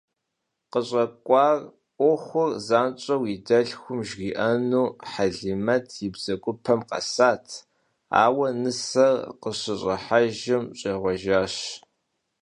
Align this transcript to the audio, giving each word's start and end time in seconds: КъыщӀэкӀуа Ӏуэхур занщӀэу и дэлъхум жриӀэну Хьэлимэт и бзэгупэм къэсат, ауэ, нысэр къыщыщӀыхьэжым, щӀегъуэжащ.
КъыщӀэкӀуа 0.71 1.47
Ӏуэхур 1.97 2.49
занщӀэу 2.67 3.23
и 3.33 3.35
дэлъхум 3.47 3.99
жриӀэну 4.07 4.85
Хьэлимэт 5.09 5.87
и 6.05 6.07
бзэгупэм 6.13 6.79
къэсат, 6.89 7.45
ауэ, 8.23 8.47
нысэр 8.61 9.13
къыщыщӀыхьэжым, 9.41 10.63
щӀегъуэжащ. 10.79 11.55